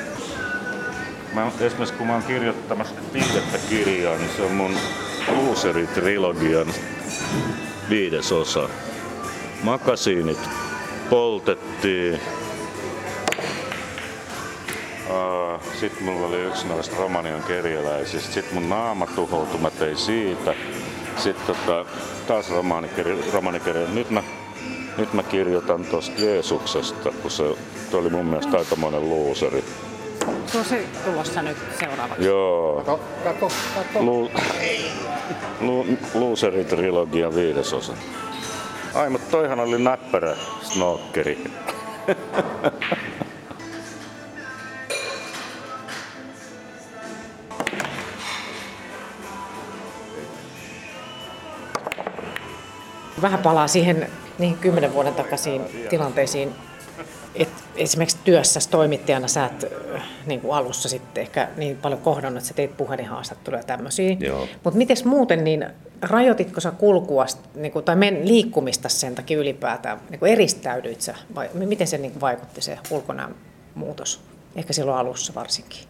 Mä, 1.34 1.50
esimerkiksi 1.60 1.94
kun 1.94 2.06
mä 2.06 2.12
oon 2.12 2.22
kirjoittamassa 2.22 2.94
viidettä 3.12 3.58
kirjaa, 3.68 4.16
niin 4.16 4.30
se 4.36 4.42
on 4.42 4.52
mun 4.52 4.76
Looseri-trilogian 5.28 6.74
viides 7.90 8.32
osa. 8.32 8.68
Makasiinit 9.62 10.38
poltettiin. 11.10 12.20
Sitten 15.80 16.04
mulla 16.04 16.26
oli 16.26 16.42
yksi 16.42 16.66
noista 16.66 16.96
Romanian 16.96 17.42
kerjäläisistä. 17.42 18.32
Sitten 18.32 18.54
mun 18.54 18.68
naama 18.68 19.06
tuhoutui, 19.06 19.60
mä 19.60 19.70
tein 19.70 19.96
siitä. 19.96 20.54
Sitten 21.18 21.46
tota, 21.46 21.84
taas 22.26 22.50
romaanikirja, 22.50 23.16
romaanikirja. 23.32 23.88
Nyt 23.88 24.10
mä, 24.10 24.22
nyt 24.98 25.12
mä 25.12 25.22
kirjoitan 25.22 25.84
tuosta 25.84 26.22
Jeesuksesta, 26.22 27.12
kun 27.22 27.30
se, 27.30 27.42
oli 27.92 28.10
mun 28.10 28.26
mielestä 28.26 28.58
aikamoinen 28.58 29.08
luuseri. 29.08 29.64
Se 30.46 30.58
on 30.58 30.64
se 30.64 30.84
tulossa 31.04 31.42
nyt 31.42 31.56
seuraavaksi. 31.80 32.24
Joo. 32.24 32.76
Kato, 32.76 33.00
kato, 33.24 33.52
kato. 33.74 34.04
Lu, 34.04 34.30
lu, 35.60 35.86
Looseri-trilogian 36.14 37.34
viidesosa. 37.34 37.92
Ai, 38.94 39.10
mutta 39.10 39.30
toihan 39.30 39.60
oli 39.60 39.78
näppärä 39.78 40.36
snokkeri. 40.62 41.44
Vähän 53.22 53.40
palaa 53.40 53.68
siihen 53.68 54.10
niin 54.38 54.58
kymmenen 54.58 54.94
vuoden 54.94 55.14
takaisiin 55.14 55.62
tilanteisiin, 55.90 56.52
että 57.34 57.62
esimerkiksi 57.76 58.18
työssä 58.24 58.60
toimittajana 58.70 59.28
sä 59.28 59.46
et 59.46 59.72
äh, 59.94 60.02
niin 60.26 60.40
kuin 60.40 60.56
alussa 60.56 60.88
sitten 60.88 61.20
ehkä 61.20 61.48
niin 61.56 61.76
paljon 61.76 62.00
kohdannut, 62.00 62.38
että 62.38 62.48
sä 62.48 62.54
teit 62.54 62.76
puhelinhaastatteluja 62.76 63.60
ja 63.60 63.66
tämmöisiä. 63.66 64.16
Mutta 64.64 64.78
miten 64.78 64.96
muuten, 65.04 65.44
niin 65.44 65.66
rajoititko 66.02 66.60
sä 66.60 66.70
kulkua 66.70 67.26
niin 67.54 67.72
kuin, 67.72 67.84
tai 67.84 67.96
men, 67.96 68.28
liikkumista 68.28 68.88
sen 68.88 69.14
takia 69.14 69.38
ylipäätään? 69.38 70.00
Niin 70.10 70.18
kuin 70.18 70.32
eristäydyit 70.32 71.00
sä 71.00 71.14
vai 71.34 71.48
miten 71.54 71.86
se 71.86 71.98
niin 71.98 72.12
kuin 72.12 72.20
vaikutti 72.20 72.60
se 72.60 72.78
ulkonäön 72.90 73.34
muutos? 73.74 74.20
Ehkä 74.56 74.72
silloin 74.72 74.98
alussa 74.98 75.34
varsinkin. 75.34 75.80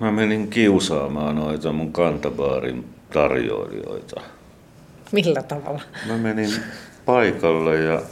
Mä 0.00 0.12
menin 0.12 0.48
kiusaamaan 0.48 1.36
noita 1.36 1.72
mun 1.72 1.92
kantabaarin 1.92 2.84
tarjoilijoita. 3.12 4.20
Millä 5.12 5.42
tavalla? 5.42 5.82
Mä 6.06 6.16
menin 6.16 6.50
paikalle 7.04 7.76
ja 7.76 8.02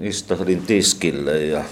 istahdin 0.00 0.62
tiskille 0.62 1.44
ja 1.44 1.64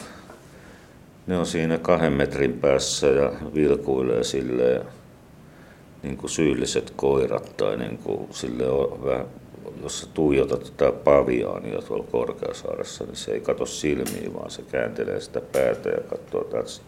ne 1.27 1.37
on 1.39 1.47
siinä 1.47 1.79
kahden 1.79 2.13
metrin 2.13 2.53
päässä 2.53 3.07
ja 3.07 3.33
vilkuilee 3.55 4.25
silleen 4.25 4.83
niin 6.03 6.17
kuin 6.17 6.31
syylliset 6.31 6.93
koirat 6.97 7.57
tai 7.57 7.77
niin 7.77 7.99
kuin 7.99 8.29
sille 8.31 8.65
vähän, 9.05 9.27
jos 9.83 10.01
sä 10.01 10.07
tuijotat 10.15 10.73
tätä 10.77 10.93
paviaania 10.93 11.83
tuolla 11.83 12.05
Korkeasaaressa, 12.13 13.05
niin 13.05 13.17
se 13.17 13.33
ei 13.33 13.41
kato 13.41 13.67
silmiin, 13.67 14.35
vaan 14.35 14.51
se 14.51 14.63
kääntelee 14.63 15.21
sitä 15.21 15.41
päätä 15.41 15.89
ja 15.89 16.01
katsoo 16.01 16.45
taas 16.45 16.83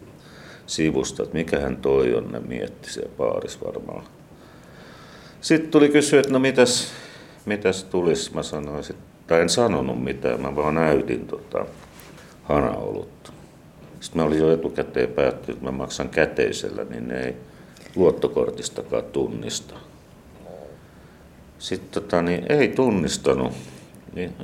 sivusta, 0.66 1.23
että 1.23 1.35
mikähän 1.35 1.76
toi 1.76 2.14
on, 2.14 2.33
ne 2.33 2.40
mietti 2.40 2.92
siellä 2.92 3.12
varmaan. 3.64 4.04
Sitten 5.40 5.71
tuli 5.71 5.88
kysyä, 5.88 6.21
että 6.21 6.33
no 6.33 6.38
mitäs, 6.38 6.92
mitäs 7.46 7.84
tulisi, 7.84 8.34
mä 8.34 8.42
sanoin, 8.42 8.84
sit, 8.84 8.96
tai 9.26 9.40
en 9.40 9.48
sanonut 9.48 10.04
mitään, 10.04 10.40
mä 10.40 10.56
vaan 10.56 10.74
näytin 10.74 11.26
tota 11.26 11.66
hanaolutta. 12.42 13.32
Sitten 14.00 14.22
mä 14.22 14.26
olin 14.26 14.38
jo 14.38 14.52
etukäteen 14.52 15.08
päättynyt, 15.08 15.48
että 15.48 15.64
mä 15.64 15.70
maksan 15.70 16.08
käteisellä, 16.08 16.84
niin 16.84 17.08
ne 17.08 17.20
ei 17.20 17.36
luottokortistakaan 17.96 19.04
tunnista. 19.04 19.74
Sitten 21.58 22.02
tota, 22.02 22.22
niin 22.22 22.52
ei 22.52 22.68
tunnistanut. 22.68 23.52
Niin, 24.14 24.34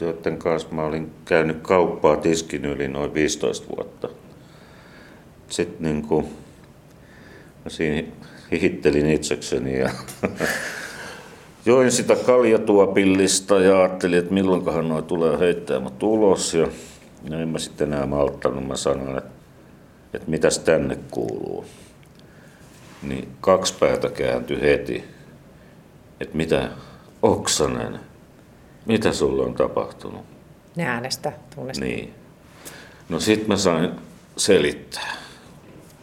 joiden 0.00 0.38
kanssa 0.38 0.68
mä 0.70 0.82
olin 0.82 1.10
käynyt 1.24 1.56
kauppaa 1.62 2.16
tiskin 2.16 2.64
yli 2.64 2.88
noin 2.88 3.14
15 3.14 3.66
vuotta. 3.76 4.08
Sitten 5.48 5.82
niin 5.82 6.02
kuin, 6.02 6.24
mä 7.64 7.70
siinä 7.70 8.08
hihittelin 8.52 9.10
itsekseni 9.10 9.78
ja 9.78 9.90
join 11.66 11.92
sitä 11.92 12.16
kaljatuopillista 12.16 13.60
ja 13.60 13.78
ajattelin, 13.78 14.18
että 14.18 14.34
milloinkohan 14.34 14.88
noi 14.88 15.02
tulee 15.02 15.38
heittää 15.38 15.80
mut 15.80 16.02
ulos. 16.02 16.54
Ja 16.54 16.68
no 17.30 17.40
en 17.40 17.48
mä 17.48 17.58
sitten 17.58 17.92
enää 17.92 18.06
malttanut. 18.06 18.66
Mä 18.66 18.76
sanoin, 18.76 19.18
että, 19.18 19.30
että 20.14 20.30
mitäs 20.30 20.58
tänne 20.58 20.98
kuuluu. 21.10 21.64
Niin 23.02 23.28
kaksi 23.40 23.74
päätä 23.80 24.08
kääntyi 24.08 24.60
heti. 24.60 25.04
Että 26.20 26.36
mitä, 26.36 26.68
Oksanen, 27.22 28.00
mitä 28.86 29.12
sulle 29.12 29.42
on 29.42 29.54
tapahtunut? 29.54 30.24
Ne 30.76 30.84
äänestä 30.84 31.32
tunnista. 31.54 31.84
Niin. 31.84 32.14
No 33.08 33.20
sit 33.20 33.48
mä 33.48 33.56
sain 33.56 33.90
selittää. 34.36 35.12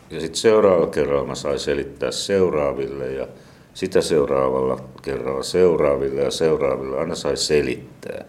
Ja 0.10 0.20
sitten 0.20 0.40
seuraavalla 0.40 0.88
kerralla 0.88 1.28
mä 1.28 1.36
sain 1.36 1.60
selittää 1.60 2.12
seuraaville 2.12 3.12
ja 3.12 3.28
sitä 3.74 4.02
seuraavalla 4.02 4.84
kerralla 5.02 5.44
seuraaville 5.44 6.22
ja 6.22 6.32
seuraaville. 6.32 7.00
Aina 7.00 7.16
sai 7.16 7.38
selittää. 7.38 8.26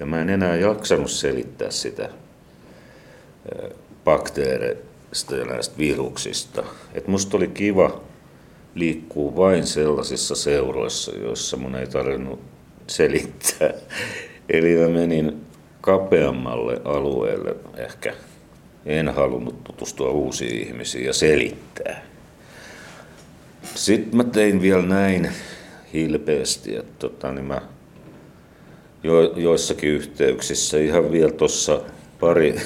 Ja 0.00 0.06
mä 0.06 0.20
en 0.20 0.30
enää 0.30 0.56
jaksanut 0.56 1.10
selittää 1.10 1.70
sitä 1.70 2.04
eh, 2.04 3.70
bakteereista 4.04 5.36
ja 5.36 5.44
näistä 5.44 5.78
viruksista. 5.78 6.64
Et 6.94 7.08
musta 7.08 7.36
oli 7.36 7.48
kiva 7.48 8.00
liikkuu 8.74 9.36
vain 9.36 9.66
sellaisissa 9.66 10.34
seuroissa, 10.34 11.16
joissa 11.16 11.56
mun 11.56 11.74
ei 11.74 11.86
tarvinnut 11.86 12.40
selittää. 12.86 13.74
Eli 14.48 14.76
mä 14.76 14.88
menin 14.88 15.46
kapeammalle 15.80 16.80
alueelle 16.84 17.56
ehkä. 17.76 18.14
En 18.86 19.08
halunnut 19.08 19.64
tutustua 19.64 20.10
uusiin 20.10 20.68
ihmisiin 20.68 21.04
ja 21.04 21.12
selittää. 21.12 22.02
Sitten 23.78 24.16
mä 24.16 24.24
tein 24.24 24.62
vielä 24.62 24.82
näin 24.82 25.28
hilpeästi, 25.92 26.76
että 26.76 26.92
tota, 26.98 27.32
niin 27.32 27.44
mä 27.44 27.60
jo, 29.02 29.22
joissakin 29.36 29.90
yhteyksissä 29.90 30.78
ihan 30.78 31.12
vielä 31.12 31.32
tuossa 31.32 31.80
pari, 32.20 32.60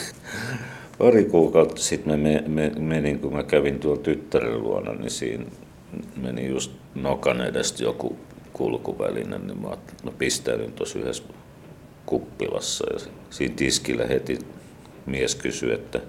pari 0.99 1.25
kuukautta 1.25 1.83
sitten 1.83 2.21
me, 2.21 2.45
me, 2.47 2.73
menin, 2.79 3.19
kun 3.19 3.33
mä 3.33 3.43
kävin 3.43 3.79
tuolla 3.79 4.03
tyttären 4.03 4.63
luona, 4.63 4.93
niin 4.93 5.11
siinä 5.11 5.45
meni 6.17 6.49
just 6.49 6.73
nokan 6.95 7.41
edestä 7.41 7.85
joku 7.85 8.17
kulkuväline, 8.53 9.39
niin 9.39 9.63
mä, 9.63 9.77
mä 10.05 10.11
pistäydyn 10.19 10.73
tuossa 10.73 10.99
yhdessä 10.99 11.25
kuppilassa 12.07 12.93
ja 12.93 12.99
siinä 13.31 13.55
tiskillä 13.57 14.07
heti 14.07 14.39
mies 15.07 15.35
kysyi, 15.35 15.73
että 15.73 16.01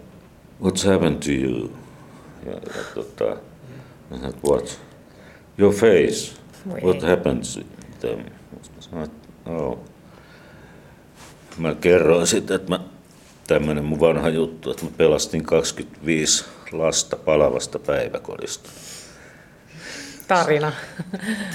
What's 0.62 0.92
happened 0.92 1.18
to 1.18 1.32
you? 1.32 1.72
Ja, 2.46 2.52
ja 2.52 2.84
tota, 2.96 3.38
what? 4.50 4.80
Your 5.58 5.74
face. 5.74 6.34
Voi 6.70 6.82
What 6.82 7.04
ei. 7.04 7.66
them? 8.00 8.20
Mä 8.20 8.82
sanoin, 8.82 9.06
että 9.06 9.52
oh. 9.52 9.80
Mä 11.58 11.76
kerroin 11.76 12.28
sitten, 12.28 12.56
että 12.56 12.70
mä, 12.70 12.80
tämmönen 13.48 13.86
mun 13.86 14.00
vanha 14.00 14.30
juttu, 14.30 14.72
että 14.72 14.86
mä 14.86 14.92
pelastin 14.98 15.44
25 15.44 16.46
lasta 16.72 17.16
palavasta 17.16 17.80
päiväkodista. 17.80 18.70
Tarina. 20.28 20.72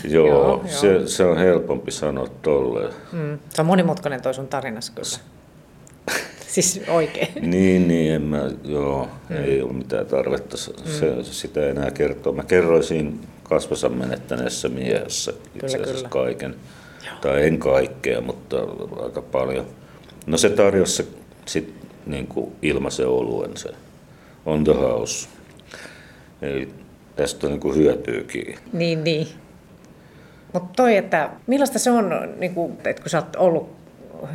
Joo, 0.04 0.26
Joo, 0.28 0.28
joo 0.28 0.64
se, 0.66 1.06
se 1.06 1.24
on 1.24 1.38
helpompi 1.38 1.90
sanoa 1.90 2.28
tolleen. 2.42 2.92
Mm. 3.12 3.38
Se 3.48 3.60
on 3.62 3.66
monimutkainen 3.66 4.22
toi 4.22 4.34
sun 4.34 4.48
tarinassa 4.48 4.92
kyllä. 4.92 5.18
siis 6.54 6.80
oikein. 6.88 7.50
Niin, 7.50 7.88
niin, 7.88 8.12
en 8.14 8.22
mä, 8.22 8.50
joo, 8.64 9.08
mm. 9.28 9.36
ei 9.36 9.62
ole 9.62 9.72
mitään 9.72 10.06
tarvetta 10.06 10.56
se, 10.56 10.72
mm. 10.72 11.24
sitä 11.24 11.66
enää 11.66 11.90
kertoa. 11.90 12.32
Mä 12.32 12.44
kerroin 12.44 12.84
siinä 12.84 13.12
kasvonsa 13.48 13.88
menettäneessä 13.88 14.68
miehessä 14.68 15.32
itse 15.54 15.66
asiassa 15.66 15.94
kyllä. 15.94 16.08
kaiken. 16.08 16.54
Tai 17.20 17.46
en 17.46 17.58
kaikkea, 17.58 18.20
mutta 18.20 18.56
aika 19.02 19.22
paljon. 19.22 19.66
No 20.26 20.36
se 20.38 20.50
tarjosi 20.50 20.92
se 20.96 21.06
sit 21.46 21.74
niin 22.06 22.26
kuin 22.26 22.52
ilmaisen 22.62 23.08
oluen 23.08 23.56
se 23.56 23.68
on 24.46 24.64
the 24.64 24.72
house. 24.72 25.28
Eli 26.42 26.68
tästä 27.16 27.46
on 27.46 27.52
niin 27.52 27.60
kuin 27.60 27.76
hyötyykin. 27.76 28.58
Niin, 28.72 29.04
niin. 29.04 29.28
Mutta 30.52 30.68
toi, 30.76 30.96
että 30.96 31.30
millaista 31.46 31.78
se 31.78 31.90
on, 31.90 32.10
niin 32.38 32.54
kun, 32.54 32.72
että 32.84 33.02
kun 33.02 33.10
sä 33.10 33.18
oot 33.18 33.36
ollut 33.36 33.76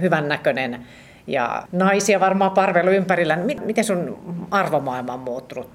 hyvän 0.02 0.28
näköinen 0.28 0.88
ja 1.28 1.68
naisia 1.72 2.20
varmaan 2.20 2.52
parvelu 2.52 2.90
ympärillä, 2.90 3.36
niin 3.36 3.46
mi- 3.46 3.66
miten 3.66 3.84
sun 3.84 4.20
arvomaailma 4.52 5.14
on 5.14 5.20
muuttunut? 5.20 5.70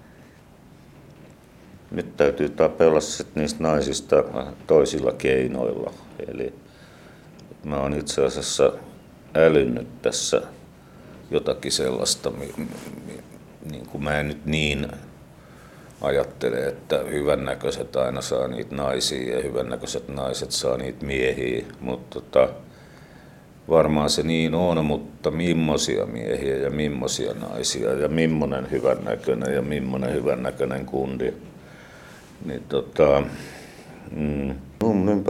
Nyt 1.90 2.16
täytyy 2.16 2.48
tapella 2.48 3.00
sit 3.00 3.26
niistä 3.34 3.62
naisista 3.62 4.24
toisilla 4.66 5.12
keinoilla. 5.12 5.92
Eli 6.28 6.54
mä 7.64 7.76
oon 7.76 7.94
itse 7.94 8.24
asiassa 8.24 8.72
älynnyt 9.34 10.02
tässä 10.02 10.42
jotakin 11.30 11.72
sellaista, 11.72 12.32
niin 13.70 13.86
kuin 13.86 14.04
mä 14.04 14.20
en 14.20 14.28
nyt 14.28 14.46
niin 14.46 14.88
ajattele, 16.00 16.66
että 16.66 16.98
hyvännäköiset 16.98 17.96
aina 17.96 18.20
saa 18.20 18.48
niitä 18.48 18.74
naisia 18.74 19.36
ja 19.36 19.42
hyvännäköiset 19.42 20.08
naiset 20.08 20.50
saa 20.50 20.76
niitä 20.76 21.06
miehiä, 21.06 21.64
mutta 21.80 22.20
tota, 22.20 22.48
varmaan 23.68 24.10
se 24.10 24.22
niin 24.22 24.54
on, 24.54 24.84
mutta 24.84 25.30
millaisia 25.30 26.06
miehiä 26.06 26.56
ja 26.56 26.70
millaisia 26.70 27.34
naisia 27.34 27.92
ja 27.92 28.08
millainen 28.08 28.70
hyvännäköinen 28.70 29.54
ja 29.54 29.62
millainen 29.62 30.14
hyvännäköinen 30.14 30.86
kundi. 30.86 31.34
Niin 32.44 32.62
tota, 32.68 33.22
mm, 34.10 34.54
mun 34.82 35.24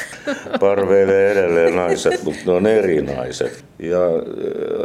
parveilee 0.60 1.32
edelleen 1.32 1.76
naiset, 1.76 2.24
mutta 2.24 2.40
ne 2.46 2.52
on 2.52 2.66
eri 2.66 3.02
naiset. 3.02 3.64
Ja 3.78 3.98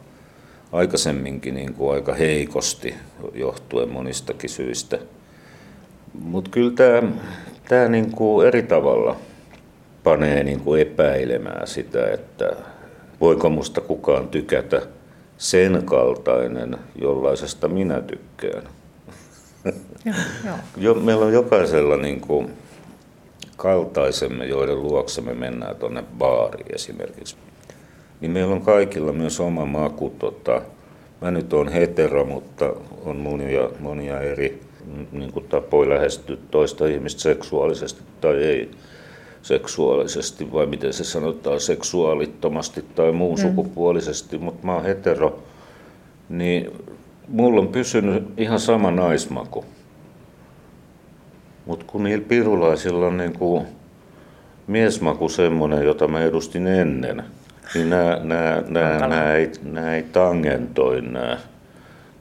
aikaisemminkin 0.72 1.56
niin 1.56 1.74
kuin 1.74 1.94
aika 1.94 2.14
heikosti 2.14 2.96
johtuen 3.34 3.90
monistakin 3.90 4.50
syistä. 4.50 5.00
Mutta 6.14 6.52
kyllä 6.52 6.72
tämä, 6.72 7.12
tämä 7.70 7.88
niin 7.88 8.12
kuin 8.12 8.48
eri 8.48 8.64
tavalla 8.64 9.16
panee 10.04 10.44
niin 10.44 10.60
kuin 10.60 10.82
epäilemään 10.82 11.68
sitä, 11.68 12.12
että 12.12 12.56
voiko 13.22 13.50
musta 13.50 13.82
kukaan 13.82 14.28
tykätä 14.28 14.82
sen 15.42 15.82
kaltainen, 15.86 16.78
jollaisesta 17.02 17.68
minä 17.68 18.02
tykkään. 18.02 18.64
jo, 20.78 20.94
meillä 20.94 21.26
on 21.26 21.34
jokaisella 21.34 21.98
niin 21.98 22.22
kuin 22.22 22.54
kaltaisemme, 23.58 24.46
joiden 24.46 24.84
luokse 24.84 25.22
me 25.22 25.34
mennään 25.34 25.76
tuonne 25.76 26.04
baariin 26.18 26.76
esimerkiksi. 26.76 27.36
Niin 28.22 28.32
meillä 28.32 28.54
on 28.54 28.62
kaikilla 28.62 29.14
myös 29.14 29.40
oma 29.40 29.66
maku. 29.66 30.10
Tota, 30.20 30.62
mä 31.22 31.32
nyt 31.32 31.54
olen 31.54 31.74
hetero, 31.74 32.26
mutta 32.26 32.74
on 33.06 33.18
monia, 33.18 33.70
monia 33.80 34.20
eri 34.20 34.62
niin 35.12 35.32
kuin 35.32 35.46
tapoja 35.46 35.90
lähestyä 35.90 36.38
toista 36.52 36.88
ihmistä 36.88 37.22
seksuaalisesti 37.22 38.02
tai 38.22 38.44
ei 38.44 38.72
seksuaalisesti, 39.42 40.52
vai 40.52 40.66
miten 40.66 40.94
se 40.94 41.04
sanotaan, 41.04 41.60
seksuaalittomasti 41.60 42.86
tai 42.96 43.12
muun 43.12 43.38
mm. 43.38 43.42
sukupuolisesti, 43.42 44.38
mutta 44.38 44.66
mä 44.66 44.74
oon 44.74 44.84
hetero, 44.84 45.44
niin 46.30 46.72
mulla 47.28 47.62
on 47.62 47.68
pysynyt 47.68 48.24
ihan 48.38 48.60
sama 48.60 48.92
naismaku. 48.92 49.66
Mutta 51.66 51.86
kun 51.88 52.04
niillä 52.04 52.26
pirulaisilla 52.28 53.08
on 53.08 53.18
niin 53.18 53.34
kuin 53.34 53.66
miesmaku 54.68 55.30
semmoinen, 55.30 55.86
jota 55.86 56.08
mä 56.08 56.22
edustin 56.22 56.68
ennen, 56.68 57.24
niin 57.74 57.90
nämä, 57.90 58.20
nämä, 58.24 58.64
nämä, 58.68 59.08
nämä, 59.08 59.34
ei, 59.34 59.52
nämä 59.64 59.96
ei 59.96 60.04
tangentoi 60.04 61.02
nämä 61.02 61.38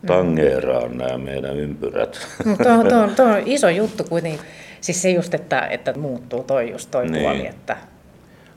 tangeeraa 0.06 0.88
nämä 0.88 1.18
meidän 1.18 1.56
ympyrät. 1.56 2.28
Tuo, 2.42 2.84
tuo, 2.88 3.08
tuo 3.16 3.24
on 3.24 3.42
iso 3.56 3.68
juttu 3.68 4.04
kuitenkin. 4.04 4.40
Siis 4.80 5.02
se 5.02 5.10
just, 5.10 5.34
että, 5.34 5.66
että 5.66 5.98
muuttuu 5.98 6.42
toi 6.42 6.70
just 6.70 6.90
toi 6.90 7.08
niin. 7.08 7.22
puoli, 7.22 7.46
että... 7.46 7.76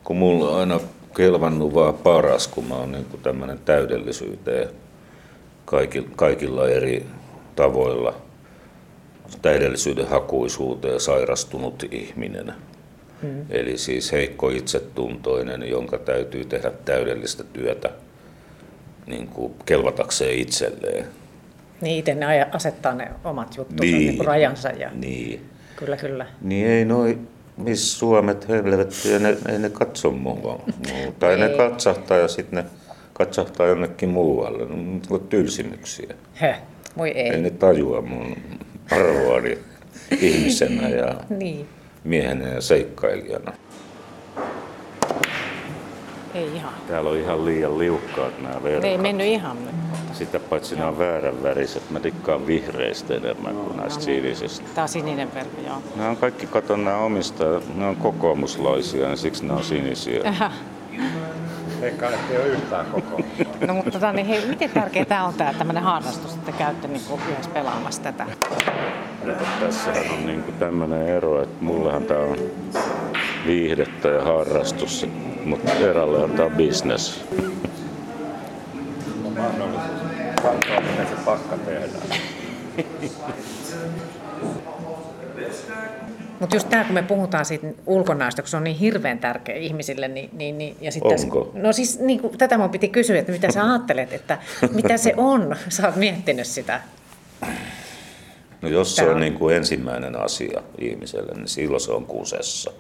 Kun 0.04 0.18
mulla 0.18 0.50
on 0.50 0.60
aina 0.60 0.80
kelvannut 1.16 1.74
vaan 1.74 1.94
paras, 1.94 2.48
kun 2.48 2.66
mä 2.66 2.76
oon 2.76 2.92
niin 2.92 3.06
tämmöinen 3.24 3.60
täydellisyyteen 3.66 4.70
kaikilla, 5.66 6.10
kaikilla 6.16 6.70
eri 6.70 7.06
tavoilla 7.56 8.16
täydellisyyden 9.42 10.08
hakuisuuteen 10.08 11.00
sairastunut 11.00 11.84
ihminen. 11.92 12.54
Mm. 13.22 13.46
Eli 13.50 13.78
siis 13.78 14.12
heikko 14.12 14.50
itsetuntoinen, 14.50 15.70
jonka 15.70 15.98
täytyy 15.98 16.46
tehdä 16.46 16.72
täydellistä 16.86 17.44
työtä 17.44 17.90
niin 19.08 19.28
kuin 19.28 19.54
kelvatakseen 19.66 20.40
itselleen. 20.40 21.06
Niin 21.82 22.00
itse 22.00 22.16
ne 22.16 22.46
asettaa 22.52 22.96
ne 22.96 23.12
omat 23.24 23.58
juttunsa, 23.58 23.84
niin, 23.84 23.98
niin 23.98 24.26
rajansa. 24.26 24.70
Ja... 24.70 24.90
Niin. 24.94 25.53
Kyllä, 25.76 25.98
kyllä. 25.98 26.26
Niin 26.42 26.68
ei 26.68 26.86
noi, 26.86 27.18
missä 27.58 28.00
Suomet 28.00 28.50
helvettiä, 28.50 29.20
ne, 29.20 29.38
ei 29.50 29.60
ne 29.60 29.70
katso 29.70 30.12
mua. 30.12 30.66
Tai 31.20 31.38
ne 31.38 31.50
katsahtaa 31.50 32.18
ja 32.18 32.28
sitten 32.28 32.64
ne 32.64 32.70
katsahtaa 33.14 33.68
jonnekin 33.68 34.10
muualle. 34.10 34.66
Ne 34.66 35.02
on 35.10 35.28
tylsimyksiä. 35.30 36.14
Heh, 36.42 36.56
voi 36.98 37.10
ei. 37.10 37.30
Ei 37.30 37.42
ne 37.42 37.50
tajua 37.50 38.02
mun 38.02 38.36
arvoani 38.92 39.58
ihmisenä 40.22 40.90
ja 40.90 41.16
niin. 41.40 41.68
miehenä 42.04 42.48
ja 42.48 42.62
seikkailijana. 42.62 43.54
Ei 46.34 46.56
ihan. 46.56 46.74
Täällä 46.88 47.10
on 47.10 47.18
ihan 47.18 47.46
liian 47.46 47.78
liukkaat 47.78 48.42
nämä 48.42 48.64
verkat. 48.64 48.82
Ne 48.82 48.90
ei 48.90 48.98
mennyt 48.98 49.28
ihan 49.28 49.66
nyt. 49.66 49.76
Sitä 50.14 50.40
paitsi 50.40 50.76
nämä 50.76 50.88
on 50.88 51.00
väärän 51.00 51.44
väriset. 51.44 51.90
Mä 51.90 52.00
tikkaan 52.00 52.48
vihreistä 52.48 53.14
enemmän 53.14 53.56
kuin 53.56 53.78
näistä 53.78 54.00
no, 54.00 54.06
sinisistä. 54.06 54.66
Tää 54.76 54.84
on 54.84 54.90
sininen 54.90 55.34
verkko, 55.34 55.62
joo. 55.68 55.78
Nämä 55.96 56.10
on 56.10 56.18
kaikki, 56.18 56.48
katon 56.48 56.86
nämä 56.86 56.98
omista, 56.98 57.44
ne 57.76 57.86
on 57.86 57.96
kokoomuslaisia, 57.96 59.10
ja 59.10 59.16
siksi 59.16 59.46
ne 59.46 59.54
on 59.54 59.64
sinisiä. 59.64 60.36
Eikä 61.82 62.10
ei 62.30 62.38
ole 62.38 62.48
yhtään 62.48 62.86
koko. 62.86 63.22
No 63.68 63.74
mutta 63.74 63.92
tota, 63.92 64.14
niin, 64.14 64.26
hei, 64.26 64.46
miten 64.46 64.70
tärkeää 64.70 65.06
tämä 65.06 65.26
on 65.26 65.34
tämä 65.34 65.54
tämmöinen 65.54 65.84
harrastus, 65.84 66.34
että 66.34 66.52
käytte 66.52 66.88
niin 66.88 67.02
kuin 67.08 67.22
yhdessä 67.32 67.52
pelaamassa 67.52 68.02
tätä? 68.02 68.26
Tässähän 69.60 70.12
on 70.14 70.26
niin 70.26 70.44
kuin 70.44 70.56
tämmöinen 70.56 71.08
ero, 71.08 71.44
että 71.44 71.66
mullehan 71.66 72.04
tämä 72.04 72.20
on 72.20 72.38
viihdettä 73.48 74.08
ja 74.08 74.22
harrastus, 74.22 75.08
mutta 75.46 75.72
erälle 75.72 76.18
on 76.18 76.32
tämä 76.32 76.50
mahdollisuus 79.36 80.02
katsoa, 80.42 80.82
miten 80.82 81.08
se 81.08 81.16
pakka 81.26 81.58
tehdään. 81.58 82.20
Mutta 86.40 86.56
just 86.56 86.70
tämä, 86.70 86.84
kun 86.84 86.94
me 86.94 87.04
puhutaan 87.04 87.46
siitä 87.46 87.68
ulkonäöstä, 87.86 88.42
kun 88.42 88.50
se 88.50 88.58
on 88.58 88.64
niin 88.64 88.76
hirveän 88.76 89.20
tärkeä 89.20 89.56
ihmisille, 89.56 90.08
niin, 90.08 90.30
niin, 90.34 90.58
niin 90.58 90.78
ja 90.82 90.92
sitten 90.92 91.12
Onko? 91.12 91.42
Tässä, 91.42 91.60
no 91.60 91.74
siis 91.74 92.00
niin 92.00 92.20
kuin, 92.20 92.38
tätä 92.38 92.58
mun 92.58 92.70
piti 92.70 92.88
kysyä, 92.88 93.20
että 93.20 93.32
mitä 93.32 93.52
sä 93.52 93.72
ajattelet, 93.72 94.14
että 94.14 94.38
mitä 94.74 94.98
se 94.98 95.14
on? 95.18 95.56
Sä 95.70 95.88
oot 95.88 95.96
miettinyt 95.96 96.48
sitä. 96.48 96.82
No 98.62 98.70
jos 98.70 98.96
se 98.96 99.04
on, 99.04 99.14
on 99.14 99.20
niin 99.20 99.34
kuin 99.34 99.56
ensimmäinen 99.56 100.16
asia 100.16 100.62
ihmiselle, 100.80 101.34
niin 101.36 101.48
silloin 101.48 101.82
se 101.82 101.92
on 101.92 102.06
kusessa. 102.06 102.72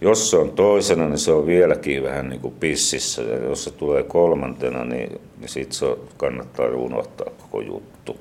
Jos 0.00 0.30
se 0.30 0.36
on 0.36 0.50
toisena, 0.50 1.08
niin 1.08 1.18
se 1.18 1.32
on 1.32 1.46
vieläkin 1.46 2.02
vähän 2.02 2.28
niin 2.28 2.40
kuin 2.40 2.54
pississä. 2.60 3.22
Ja 3.22 3.36
jos 3.36 3.64
se 3.64 3.70
tulee 3.70 4.02
kolmantena, 4.02 4.84
niin, 4.84 5.20
niin 5.38 5.48
sitten 5.48 5.74
se 5.74 5.96
kannattaa 6.16 6.66
unohtaa 6.66 7.30
koko 7.38 7.60
juttu. 7.60 8.20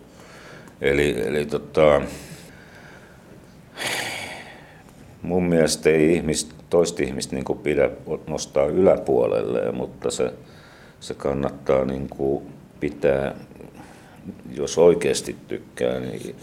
Eli, 0.82 1.16
eli 1.28 1.46
tota, 1.46 2.02
mun 5.22 5.44
mielestä 5.44 5.90
ei 5.90 6.14
ihmistä, 6.14 6.56
toista 6.70 7.04
ihmistä 7.04 7.36
niin 7.36 7.46
kuin 7.46 7.60
pidä 7.60 7.90
nostaa 8.28 8.66
yläpuolelle, 8.66 9.72
mutta 9.72 10.12
se, 10.12 10.34
se 11.00 11.14
kannattaa 11.14 11.86
niin 11.86 12.10
kuin 12.10 12.44
pitää, 12.80 13.36
jos 14.56 14.78
oikeasti 14.78 15.36
tykkää, 15.48 16.00
niin 16.00 16.36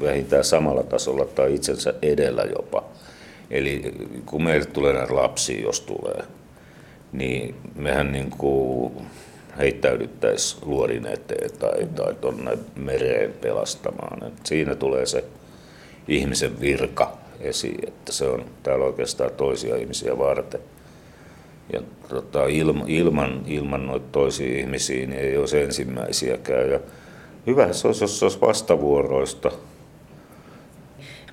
vähintään 0.00 0.44
samalla 0.44 0.82
tasolla 0.82 1.24
tai 1.24 1.54
itsensä 1.54 1.94
edellä 2.02 2.42
jopa. 2.56 2.89
Eli 3.50 3.94
kun 4.26 4.42
meille 4.42 4.66
tulee 4.66 4.92
näitä 4.92 5.14
lapsia, 5.14 5.62
jos 5.62 5.80
tulee, 5.80 6.24
niin 7.12 7.54
mehän 7.74 8.12
niin 8.12 8.30
kuin 8.30 8.92
heittäydyttäisiin 9.58 10.62
luorin 10.68 11.06
eteen 11.06 11.50
tai, 11.58 11.86
tai 11.94 12.14
tuonne 12.14 12.58
mereen 12.76 13.32
pelastamaan. 13.40 14.26
Et 14.26 14.46
siinä 14.46 14.74
tulee 14.74 15.06
se 15.06 15.24
ihmisen 16.08 16.60
virka 16.60 17.18
esiin, 17.40 17.88
että 17.88 18.12
se 18.12 18.28
on 18.28 18.44
täällä 18.62 18.84
oikeastaan 18.84 19.30
toisia 19.36 19.76
ihmisiä 19.76 20.18
varten. 20.18 20.60
Ja 21.72 21.80
tota, 22.08 22.46
ilman, 22.46 22.88
ilman, 22.88 23.42
ilman 23.46 23.86
noita 23.86 24.06
toisia 24.12 24.58
ihmisiä 24.58 25.06
niin 25.06 25.20
ei 25.20 25.36
olisi 25.36 25.60
ensimmäisiäkään. 25.60 26.70
Ja 26.70 26.80
hyvä 27.46 27.72
se 27.72 27.86
olisi, 27.86 28.04
jos 28.04 28.18
se 28.18 28.24
olisi 28.24 28.40
vastavuoroista. 28.40 29.50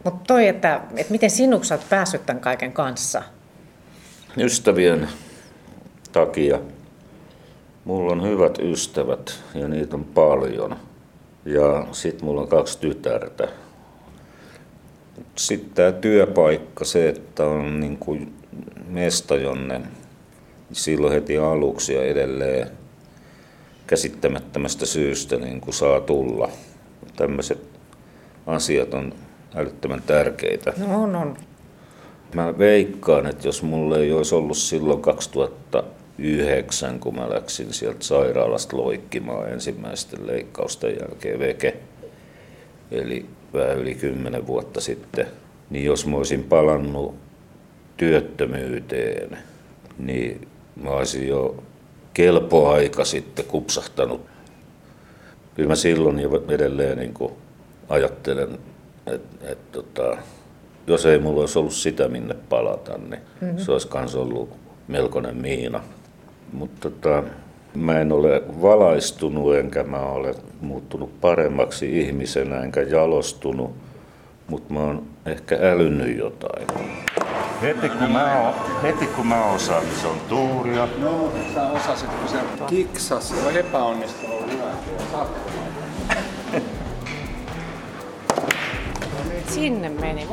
Mutta 0.03 0.23
toi, 0.27 0.47
että, 0.47 0.81
että 0.95 1.12
miten 1.12 1.29
sinuksi 1.29 1.73
olet 1.73 1.89
päässyt 1.89 2.25
tämän 2.25 2.41
kaiken 2.41 2.71
kanssa? 2.71 3.23
Ystävien 4.38 5.10
takia. 6.12 6.60
Mulla 7.86 8.12
on 8.12 8.23
hyvät 8.23 8.60
ystävät 8.60 9.43
ja 9.55 9.67
niitä 9.67 9.95
on 9.95 10.03
paljon. 10.03 10.75
Ja 11.45 11.88
sitten 11.91 12.25
mulla 12.25 12.41
on 12.41 12.47
kaksi 12.47 12.79
tytärtä, 12.79 13.47
sitten 15.36 15.69
tämä 15.73 15.91
työpaikka, 15.91 16.86
se, 16.86 17.10
että 17.10 17.45
on 17.45 17.79
niin 17.79 17.97
kuin 17.97 18.33
mesta, 18.88 19.36
jonne 19.36 19.81
silloin 20.71 21.13
heti 21.13 21.38
aluksi 21.38 21.93
ja 21.93 22.03
edelleen 22.03 22.67
käsittämättömästä 23.88 24.86
syystä 24.86 25.38
niin 25.38 25.62
kuin 25.62 25.73
saa 25.73 26.01
tulla. 26.01 26.49
Tämmöiset 27.15 27.60
asiat 28.47 28.93
on 28.93 29.13
älyttömän 29.55 30.01
tärkeitä. 30.01 30.73
No 30.77 31.03
on, 31.03 31.15
on. 31.15 31.38
Mä 32.36 32.57
veikkaan, 32.57 33.25
että 33.27 33.47
jos 33.47 33.63
mulle 33.63 33.99
ei 33.99 34.12
olisi 34.13 34.36
ollut 34.36 34.57
silloin 34.57 35.01
2009, 35.01 36.99
kun 36.99 37.15
mä 37.15 37.29
läksin 37.29 37.73
sieltä 37.73 38.03
sairaalasta 38.03 38.77
loikkimaan 38.77 39.49
ensimmäisten 39.49 40.27
leikkausten 40.27 40.97
jälkeen 40.99 41.39
veke, 41.39 41.77
eli 42.91 43.25
vähän 43.53 43.77
yli 43.77 43.95
kymmenen 43.95 44.47
vuotta 44.47 44.81
sitten, 44.81 45.27
niin 45.69 45.86
jos 45.86 46.05
mä 46.05 46.17
olisin 46.17 46.43
palannut 46.43 47.15
työttömyyteen, 47.97 49.38
niin 49.97 50.47
mä 50.83 50.89
olisin 50.89 51.27
jo 51.27 51.63
kelpo 52.13 52.69
aika 52.69 53.05
sitten 53.05 53.45
kupsahtanut. 53.45 54.25
Kyllä 55.55 55.69
mä 55.69 55.75
silloin 55.75 56.19
jo 56.19 56.43
edelleen 56.49 56.97
niin 56.97 57.13
ajattelen, 57.89 58.60
että 59.13 59.52
et, 59.52 59.72
tota, 59.72 60.17
jos 60.88 61.06
ei 61.06 61.20
mulla 61.20 61.39
olisi 61.39 61.60
ollut 61.60 61.74
sitä 61.74 62.08
minne 62.08 62.36
palata, 62.50 62.98
niin 62.98 63.22
mm-hmm. 63.41 63.58
se 63.58 63.72
olisi 63.72 63.89
myös 63.93 64.15
ollut 64.15 64.50
melkoinen 64.88 65.38
miina. 65.38 65.84
Mutta 66.54 66.89
tota, 66.89 67.24
mä 67.76 68.00
en 68.00 68.12
ole 68.12 68.43
valaistunut 68.62 69.56
enkä 69.56 69.84
mä 69.84 70.00
ole 70.00 70.36
muuttunut 70.62 71.22
paremmaksi 71.22 72.00
ihmisenä 72.00 72.62
enkä 72.62 72.82
jalostunut, 72.82 73.76
mutta 74.48 74.74
mä 74.74 74.80
oon 74.80 75.04
ehkä 75.26 75.58
älynnyt 75.62 76.17
jotain. 76.17 76.67
Heti 77.62 77.89
kun 77.89 78.12
mä, 78.12 78.50
o, 78.50 78.54
heti 78.84 79.08
kun 79.08 79.28
mä 79.28 79.46
osaan, 79.46 79.84
niin 79.84 79.96
se 79.96 80.08
on 80.08 80.17
tuuria. 80.30 80.88
No, 80.98 81.12
mutta 81.12 81.54
sä 81.54 81.67
osasit, 81.67 82.10
kun 82.10 82.30
se 82.30 82.38
kiksas, 82.67 83.30
se 83.30 83.48
on 83.48 83.58
epäonnistunut 83.58 84.52
hyvä. 84.52 84.72
it's 89.47 89.55
in 89.55 89.86
a 89.86 89.89
many. 89.89 90.25